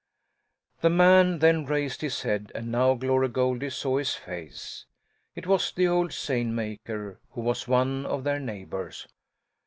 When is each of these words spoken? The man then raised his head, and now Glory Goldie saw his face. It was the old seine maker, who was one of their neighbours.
The 0.81 0.89
man 0.89 1.37
then 1.37 1.63
raised 1.67 2.01
his 2.01 2.23
head, 2.23 2.51
and 2.55 2.71
now 2.71 2.95
Glory 2.95 3.29
Goldie 3.29 3.69
saw 3.69 3.99
his 3.99 4.15
face. 4.15 4.87
It 5.35 5.45
was 5.45 5.71
the 5.71 5.87
old 5.87 6.11
seine 6.11 6.49
maker, 6.55 7.19
who 7.33 7.41
was 7.41 7.67
one 7.67 8.07
of 8.07 8.23
their 8.23 8.39
neighbours. 8.39 9.05